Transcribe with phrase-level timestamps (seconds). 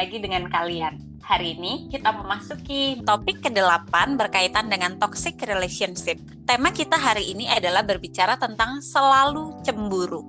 [0.00, 1.20] lagi dengan kalian.
[1.20, 6.16] Hari ini kita memasuki topik ke-8 berkaitan dengan toxic relationship.
[6.48, 10.24] Tema kita hari ini adalah berbicara tentang selalu cemburu.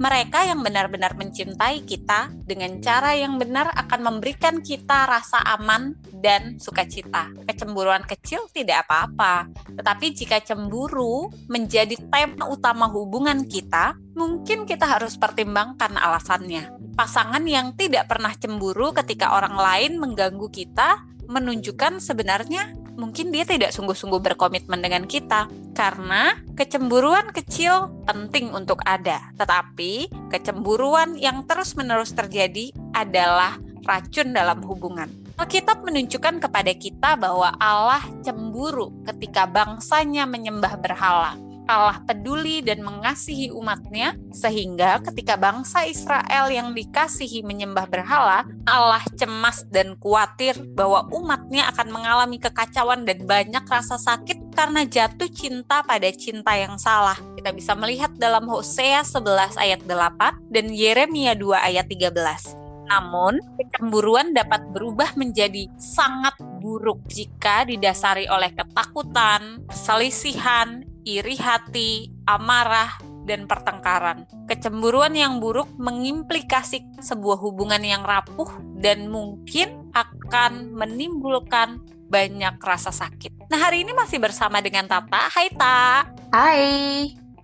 [0.00, 6.60] Mereka yang benar-benar mencintai kita dengan cara yang benar akan memberikan kita rasa aman dan
[6.60, 7.32] sukacita.
[7.48, 15.16] Kecemburuan kecil tidak apa-apa, tetapi jika cemburu menjadi tema utama hubungan kita, mungkin kita harus
[15.16, 16.70] pertimbangkan alasannya.
[16.94, 23.72] Pasangan yang tidak pernah cemburu ketika orang lain mengganggu kita menunjukkan sebenarnya mungkin dia tidak
[23.72, 25.48] sungguh-sungguh berkomitmen dengan kita.
[25.72, 29.32] Karena kecemburuan kecil penting untuk ada.
[29.40, 33.56] Tetapi kecemburuan yang terus-menerus terjadi adalah
[33.88, 35.08] racun dalam hubungan
[35.40, 41.40] Alkitab menunjukkan kepada kita bahwa Allah cemburu ketika bangsanya menyembah berhala
[41.70, 49.62] Allah peduli dan mengasihi umatnya, sehingga ketika bangsa Israel yang dikasihi menyembah berhala, Allah cemas
[49.70, 56.10] dan khawatir bahwa umatnya akan mengalami kekacauan dan banyak rasa sakit karena jatuh cinta pada
[56.10, 57.16] cinta yang salah.
[57.38, 62.59] Kita bisa melihat dalam Hosea 11 ayat 8 dan Yeremia 2 ayat 13.
[62.90, 72.90] Namun, kecemburuan dapat berubah menjadi sangat buruk jika didasari oleh ketakutan, selisihan, iri hati, amarah,
[73.30, 74.26] dan pertengkaran.
[74.50, 78.50] Kecemburuan yang buruk mengimplikasikan sebuah hubungan yang rapuh
[78.82, 81.78] dan mungkin akan menimbulkan
[82.10, 83.46] banyak rasa sakit.
[83.46, 85.30] Nah, hari ini masih bersama dengan Tata.
[85.30, 86.10] Hai, Ta.
[86.34, 86.66] Hai.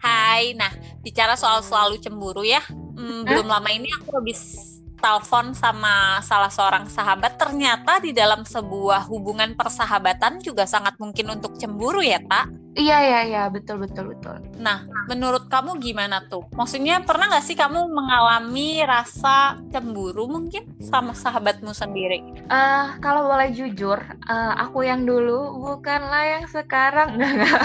[0.02, 0.42] Hai.
[0.58, 0.74] Nah,
[1.06, 2.66] bicara soal selalu cemburu ya.
[2.98, 4.65] Hmm, belum lama ini aku habis
[4.98, 11.54] telepon sama salah seorang sahabat ternyata di dalam sebuah hubungan persahabatan juga sangat mungkin untuk
[11.60, 13.42] cemburu ya tak iya iya iya.
[13.48, 14.36] Betul betul betul.
[14.60, 16.44] Nah menurut kamu gimana tuh?
[16.52, 22.20] Maksudnya pernah nggak sih kamu mengalami rasa cemburu mungkin sama sahabatmu sendiri?
[22.52, 23.96] Uh, kalau boleh jujur
[24.28, 27.16] uh, aku yang dulu bukanlah yang sekarang.
[27.16, 27.56] Enggak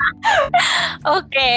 [1.16, 1.28] Oke.
[1.28, 1.56] Okay.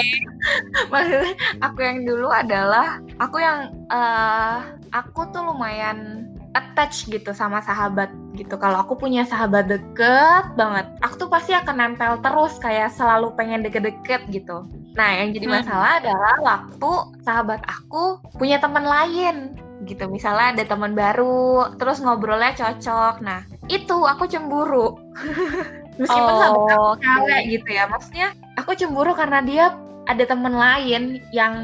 [0.92, 1.32] Maksudnya
[1.64, 8.54] aku yang dulu adalah aku yang uh, aku tuh lumayan attach gitu sama sahabat gitu.
[8.56, 13.66] Kalau aku punya sahabat deket banget, aku tuh pasti akan nempel terus kayak selalu pengen
[13.66, 14.62] deket-deket gitu.
[14.94, 15.54] Nah, yang jadi hmm.
[15.60, 16.00] masalah hmm.
[16.06, 16.92] adalah waktu
[17.26, 20.06] sahabat aku punya teman lain gitu.
[20.06, 23.20] Misalnya ada teman baru, terus ngobrolnya cocok.
[23.20, 24.94] Nah, itu aku cemburu.
[26.00, 27.84] Meskipun oh, sahabat aku cewek gitu ya.
[27.86, 28.28] Maksudnya
[28.58, 29.64] aku cemburu karena dia
[30.04, 31.54] ada teman lain yang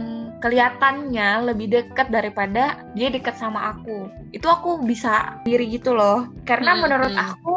[0.41, 4.09] kelihatannya lebih dekat daripada dia dekat sama aku.
[4.33, 6.27] Itu aku bisa diri gitu loh.
[6.49, 7.27] Karena hmm, menurut hmm.
[7.37, 7.57] aku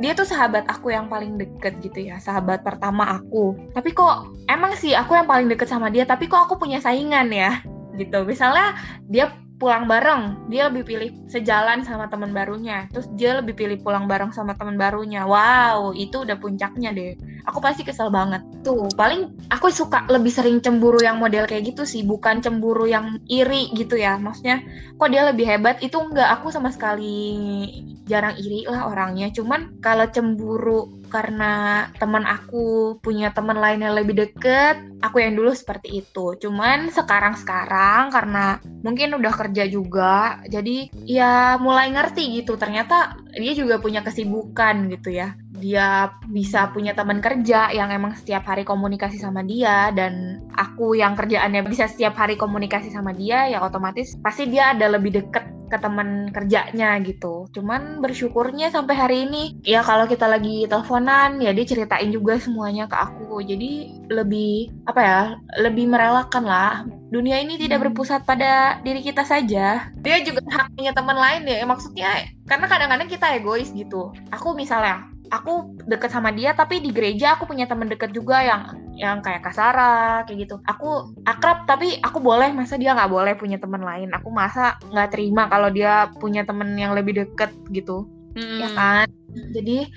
[0.00, 3.54] dia tuh sahabat aku yang paling deket gitu ya, sahabat pertama aku.
[3.76, 7.30] Tapi kok emang sih aku yang paling deket sama dia, tapi kok aku punya saingan
[7.30, 7.60] ya?
[7.94, 8.24] Gitu.
[8.24, 8.74] Misalnya
[9.12, 9.30] dia
[9.62, 12.90] pulang bareng dia lebih pilih sejalan sama teman barunya.
[12.90, 15.22] Terus dia lebih pilih pulang bareng sama teman barunya.
[15.22, 17.14] Wow itu udah puncaknya deh
[17.46, 18.42] aku pasti kesel banget.
[18.62, 23.18] Tuh paling aku suka lebih sering cemburu yang model kayak gitu sih bukan cemburu yang
[23.26, 24.18] iri gitu ya.
[24.18, 24.62] Maksudnya
[24.96, 25.82] kok dia lebih hebat?
[25.82, 27.68] Itu enggak aku sama sekali
[28.06, 29.30] jarang iri lah orangnya.
[29.34, 35.52] Cuman kalau cemburu karena teman aku punya teman lain yang lebih deket aku yang dulu
[35.52, 36.38] seperti itu.
[36.38, 42.54] Cuman sekarang sekarang karena mungkin udah kerja juga jadi ya mulai ngerti gitu.
[42.56, 48.42] Ternyata dia juga punya kesibukan gitu ya dia bisa punya teman kerja yang emang setiap
[48.50, 53.62] hari komunikasi sama dia dan aku yang kerjaannya bisa setiap hari komunikasi sama dia ya
[53.62, 57.48] otomatis pasti dia ada lebih deket ke teman kerjanya gitu.
[57.48, 62.84] Cuman bersyukurnya sampai hari ini ya kalau kita lagi teleponan ya dia ceritain juga semuanya
[62.84, 63.40] ke aku.
[63.40, 65.20] Jadi lebih apa ya?
[65.64, 66.84] Lebih merelakan lah.
[67.08, 67.86] Dunia ini tidak hmm.
[67.88, 69.88] berpusat pada diri kita saja.
[70.04, 71.64] Dia juga hak punya teman lain ya.
[71.64, 74.12] Maksudnya karena kadang-kadang kita egois gitu.
[74.28, 78.76] Aku misalnya aku deket sama dia tapi di gereja aku punya teman deket juga yang
[78.92, 80.60] yang kayak kasara kayak gitu.
[80.68, 82.52] Aku akrab tapi aku boleh.
[82.52, 84.12] Masa dia nggak boleh punya teman lain?
[84.12, 88.04] Aku masa nggak terima kalau dia punya temen yang lebih deket gitu.
[88.32, 88.64] Hmm.
[88.64, 89.06] ya kan?
[89.52, 89.88] Jadi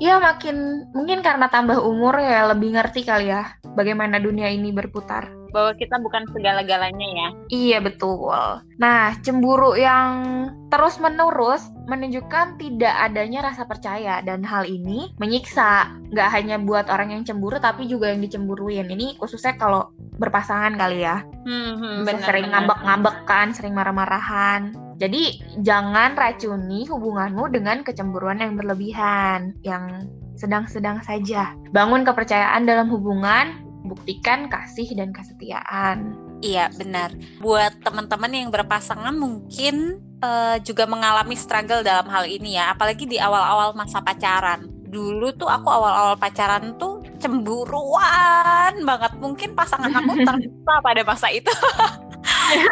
[0.00, 5.41] ya makin mungkin karena tambah umur ya lebih ngerti kali ya bagaimana dunia ini berputar
[5.52, 7.28] bahwa kita bukan segala-galanya ya.
[7.52, 8.32] Iya betul.
[8.80, 16.56] Nah, cemburu yang terus-menerus menunjukkan tidak adanya rasa percaya dan hal ini menyiksa nggak hanya
[16.56, 18.88] buat orang yang cemburu tapi juga yang dicemburuin.
[18.88, 21.20] Ini khususnya kalau berpasangan kali ya.
[21.44, 24.72] Hmm, hmm, bener, sering ngambek-ngambek kan, sering marah-marahan.
[25.02, 30.06] Jadi jangan racuni hubunganmu dengan kecemburuan yang berlebihan, yang
[30.38, 31.52] sedang-sedang saja.
[31.74, 36.16] Bangun kepercayaan dalam hubungan buktikan kasih dan kesetiaan.
[36.40, 37.12] Iya, benar.
[37.38, 43.20] Buat teman-teman yang berpasangan mungkin uh, juga mengalami struggle dalam hal ini ya, apalagi di
[43.20, 44.66] awal-awal masa pacaran.
[44.88, 49.12] Dulu tuh aku awal-awal pacaran tuh cemburuan banget.
[49.20, 51.52] Mungkin pasangan aku terlupa pada masa itu.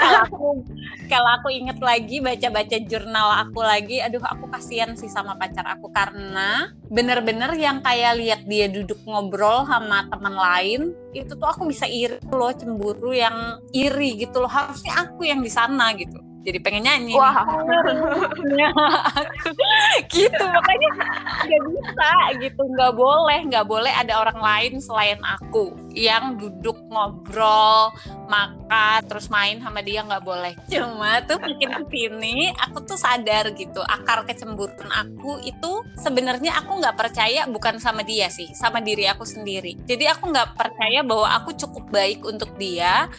[0.00, 0.46] kalau aku
[1.10, 5.90] kalau aku inget lagi baca-baca jurnal aku lagi aduh aku kasihan sih sama pacar aku
[5.90, 10.80] karena bener-bener yang kayak lihat dia duduk ngobrol sama teman lain
[11.16, 14.50] itu tuh aku bisa iri loh cemburu yang iri gitu loh.
[14.50, 17.44] Harusnya aku yang di sana gitu jadi pengen nyanyi wah.
[20.10, 20.44] Gitu.
[20.44, 20.88] Makanya
[21.46, 27.92] nggak bisa gitu nggak boleh nggak boleh ada orang lain selain aku yang duduk ngobrol
[28.30, 30.54] makan terus main sama dia nggak boleh.
[30.70, 36.80] Cuma tuh makin ke sini aku tuh sadar gitu akar kecemburuan aku itu sebenarnya aku
[36.80, 39.76] nggak percaya bukan sama dia sih sama diri aku sendiri.
[39.84, 43.10] Jadi aku nggak percaya bahwa aku cukup baik untuk dia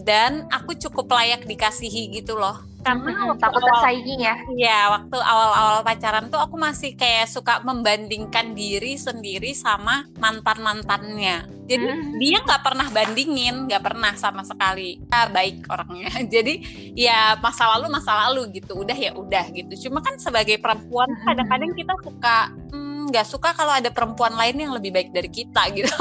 [0.00, 4.34] dan aku cukup layak dikasihi gitu loh karena hmm, takut tersaingi ya.
[4.56, 11.60] Iya waktu awal-awal pacaran tuh aku masih kayak suka membandingkan diri sendiri sama mantan mantannya
[11.70, 12.18] jadi hmm.
[12.18, 14.98] dia nggak pernah bandingin nggak pernah sama sekali.
[15.06, 16.10] Ya, baik orangnya.
[16.34, 16.54] Jadi
[16.98, 18.82] ya masa lalu masa lalu gitu.
[18.82, 19.86] Udah ya udah gitu.
[19.86, 24.66] Cuma kan sebagai perempuan kadang-kadang kita suka hmm, nggak hmm, suka kalau ada perempuan lain
[24.66, 25.94] yang lebih baik dari kita gitu.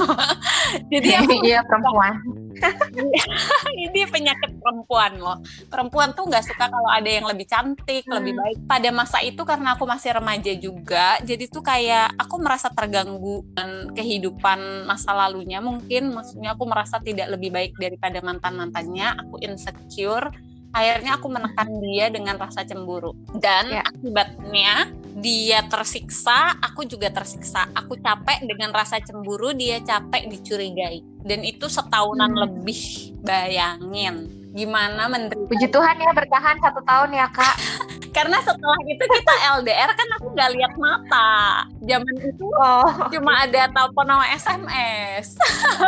[0.91, 2.17] Jadi aku iya perempuan
[3.85, 5.37] ini penyakit perempuan loh.
[5.71, 8.15] Perempuan tuh nggak suka kalau ada yang lebih cantik hmm.
[8.19, 8.57] lebih baik.
[8.67, 13.91] Pada masa itu karena aku masih remaja juga jadi tuh kayak aku merasa terganggu dengan
[13.95, 16.13] kehidupan masa lalunya mungkin.
[16.13, 20.29] Maksudnya aku merasa tidak lebih baik daripada mantan mantannya aku insecure.
[20.69, 23.17] Akhirnya aku menekan dia dengan rasa cemburu.
[23.33, 23.81] Dan ya.
[23.81, 27.65] akibatnya dia tersiksa aku juga tersiksa.
[27.73, 32.41] Aku capek dengan rasa cemburu dia capek dicurigai dan itu setahunan hmm.
[32.47, 32.81] lebih
[33.23, 34.31] bayangin.
[34.49, 37.55] Gimana menderita puji Tuhan ya bertahan satu tahun ya kak.
[38.17, 41.63] Karena setelah itu kita LDR kan aku nggak lihat mata.
[41.85, 42.89] Zaman itu oh.
[43.13, 45.37] cuma ada telepon sama SMS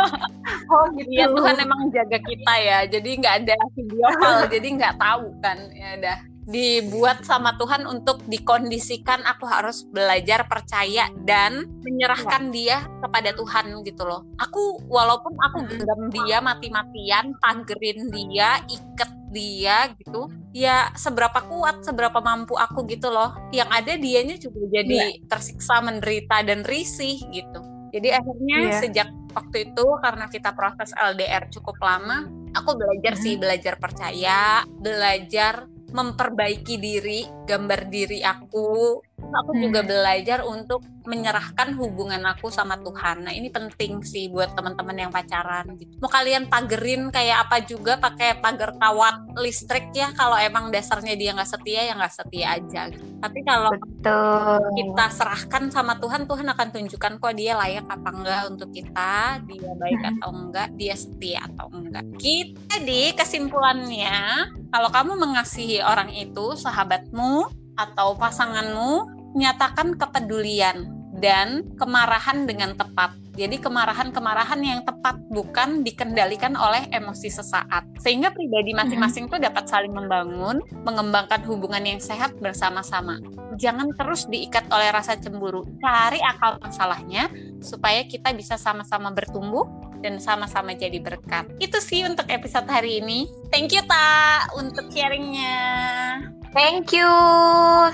[0.72, 1.10] oh gitu.
[1.10, 2.78] Ya Tuhan emang jaga kita ya.
[2.86, 5.58] Jadi nggak ada video call jadi nggak tahu kan.
[5.74, 12.52] Ya udah dibuat sama Tuhan untuk dikondisikan aku harus belajar percaya dan menyerahkan ya.
[12.52, 14.26] dia kepada Tuhan gitu loh.
[14.42, 20.26] Aku walaupun aku genggam dia mati-matian, pagerin dia, iket dia gitu.
[20.50, 23.38] Ya seberapa kuat, seberapa mampu aku gitu loh.
[23.54, 25.22] Yang ada dianya juga jadi ya.
[25.30, 27.60] tersiksa, menderita dan risih gitu.
[27.92, 28.80] Jadi akhirnya ya.
[28.82, 32.24] sejak waktu itu karena kita proses LDR cukup lama,
[32.56, 38.98] aku belajar sih belajar percaya, belajar memperbaiki diri, gambar diri aku.
[39.30, 39.62] Aku hmm.
[39.62, 43.26] juga belajar untuk menyerahkan hubungan aku sama Tuhan.
[43.26, 45.74] Nah ini penting sih buat teman-teman yang pacaran.
[45.74, 45.98] Gitu.
[45.98, 50.14] Mau kalian pagerin kayak apa juga pakai pagar kawat listrik ya.
[50.14, 52.82] Kalau emang dasarnya dia nggak setia ya nggak setia aja.
[52.90, 53.04] Gitu.
[53.18, 54.62] Tapi kalau Betul.
[54.78, 59.70] kita serahkan sama Tuhan, Tuhan akan tunjukkan kok dia layak apa enggak untuk kita, dia
[59.78, 60.10] baik hmm.
[60.18, 62.04] atau enggak, dia setia atau enggak.
[62.18, 72.48] Kita di kesimpulannya kalau kamu mengasihi orang itu, sahabatmu atau pasanganmu, nyatakan kepedulian dan kemarahan
[72.48, 73.14] dengan tepat.
[73.32, 77.88] Jadi kemarahan-kemarahan yang tepat bukan dikendalikan oleh emosi sesaat.
[78.02, 83.16] Sehingga pribadi masing-masing itu dapat saling membangun, mengembangkan hubungan yang sehat bersama-sama.
[83.56, 85.64] Jangan terus diikat oleh rasa cemburu.
[85.80, 87.32] Cari akal masalahnya
[87.64, 89.64] supaya kita bisa sama-sama bertumbuh
[90.04, 91.48] dan sama-sama jadi berkat.
[91.56, 93.30] Itu sih untuk episode hari ini.
[93.48, 96.41] Thank you Ta untuk sharingnya.
[96.52, 97.08] Thank you.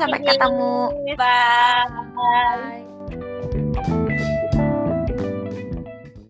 [0.02, 0.90] Sampai ketemu.
[1.14, 1.86] Bye.
[2.14, 2.97] Bye.